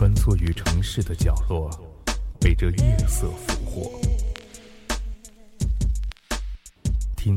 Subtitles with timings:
[0.00, 1.68] 穿梭于城市的角落，
[2.40, 4.00] 被这夜色俘获。
[7.14, 7.36] 听，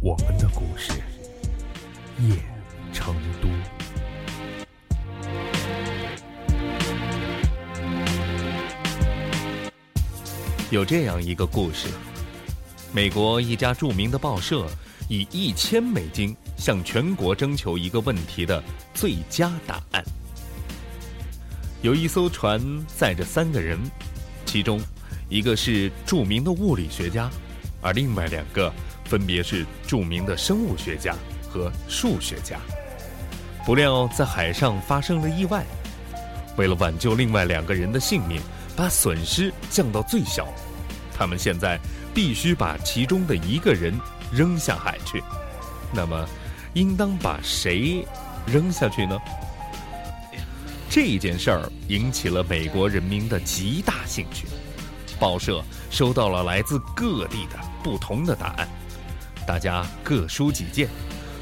[0.00, 0.92] 我们的故事，
[2.22, 2.34] 夜
[2.94, 3.48] 成都。
[10.70, 11.88] 有这样一个故事：
[12.90, 14.66] 美国一家著名的报社
[15.10, 20.02] 以一千美金向全国征求一个问题的最佳答案。
[21.82, 23.78] 有一艘船载着三个人，
[24.44, 24.80] 其中
[25.28, 27.30] 一个是著名的物理学家，
[27.80, 28.72] 而另外两个
[29.04, 31.14] 分别是著名的生物学家
[31.48, 32.58] 和数学家。
[33.64, 35.64] 不料在海上发生了意外，
[36.56, 38.40] 为了挽救另外两个人的性命。
[38.76, 40.48] 把损失降到最小，
[41.16, 41.80] 他们现在
[42.12, 43.98] 必须把其中的一个人
[44.30, 45.24] 扔下海去。
[45.94, 46.28] 那么，
[46.74, 48.06] 应当把谁
[48.44, 49.18] 扔下去呢？
[50.96, 54.46] 这件事儿引起了美国人民的极大兴趣。
[55.20, 58.66] 报社收到了来自各地的不同的答案，
[59.46, 60.88] 大家各抒己见，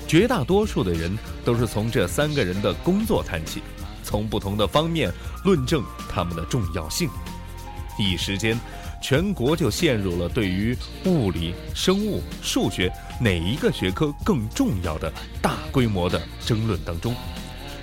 [0.08, 3.62] 绝大多数的人都是从这三个人的工作谈起。
[4.02, 5.08] 从不同的方面
[5.44, 7.08] 论证他们的重要性，
[7.96, 8.58] 一时间，
[9.00, 17.14] 全国就陷入了对于物理、生物、数学哪一个学科更重要的大规模的争论当中，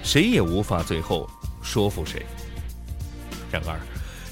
[0.04, 1.30] 谁也无法最后
[1.62, 2.26] 说服谁。
[3.52, 3.80] 然而，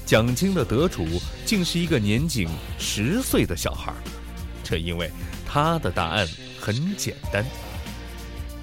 [0.06, 1.06] 奖金的得主
[1.44, 3.92] 竟是一个年仅十岁的小孩，
[4.64, 5.10] 这因为
[5.46, 6.26] 他的答案
[6.60, 7.44] 很简单：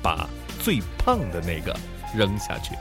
[0.02, 0.28] 把
[0.60, 1.78] 最胖的那个
[2.16, 2.76] 扔下去。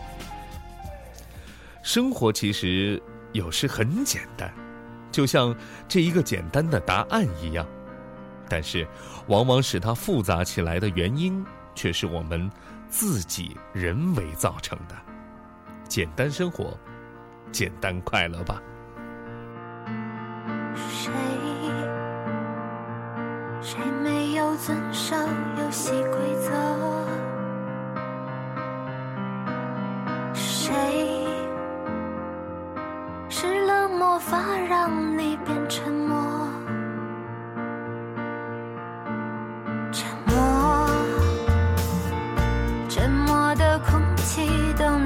[1.83, 3.01] 生活其实
[3.33, 4.53] 有时很简单，
[5.13, 5.55] 就像
[5.87, 7.67] 这一个简单的答案一样，
[8.49, 8.87] 但是
[9.29, 12.51] 往往使它复杂起来的原因，却是我们
[12.89, 14.97] 自己人为造成的。
[15.89, 16.77] 简单生活，
[17.53, 18.61] 简单快乐吧。
[20.75, 21.13] 谁
[23.61, 25.17] 谁没有遵守
[25.59, 26.51] 游戏规则？
[30.35, 30.67] 谁？
[33.99, 36.17] 魔法让你变沉默，
[39.93, 40.89] 沉默，
[42.89, 44.49] 沉默的空气
[44.79, 44.99] 都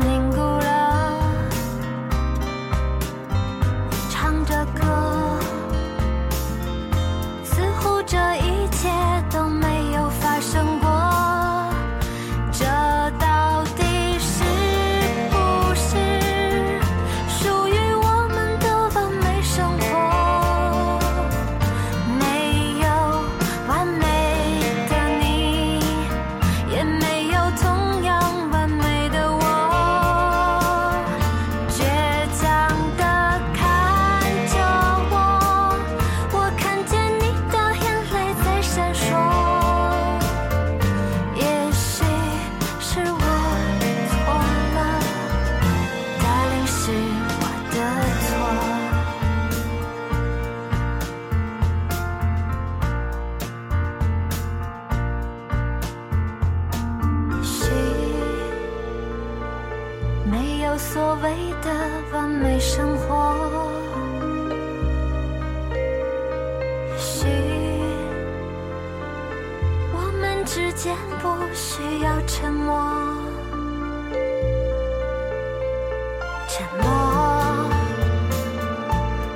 [60.31, 61.31] 没有所谓
[61.61, 61.69] 的
[62.13, 63.35] 完美生活，
[66.93, 67.27] 也许
[69.93, 72.81] 我们之间不需要沉默，
[76.49, 76.89] 沉默，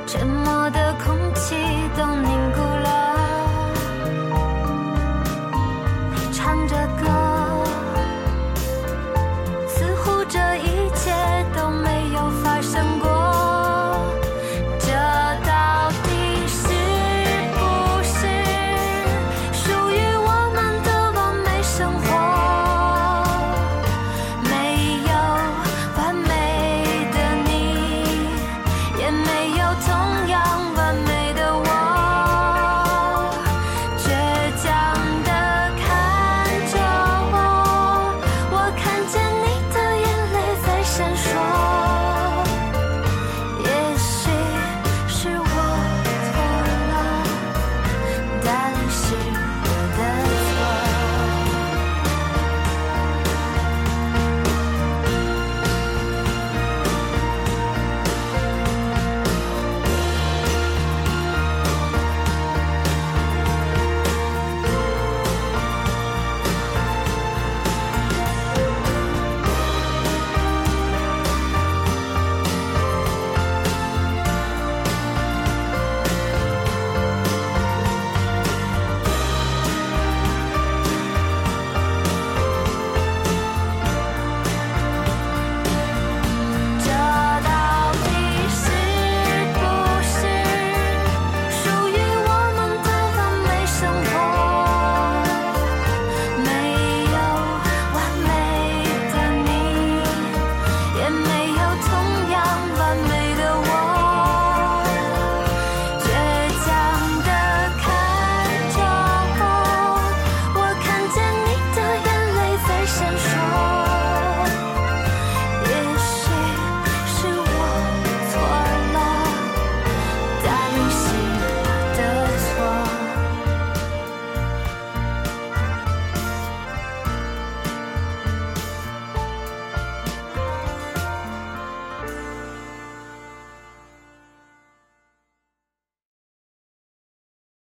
[0.06, 1.56] 沉默的空气
[1.96, 2.73] 都凝固。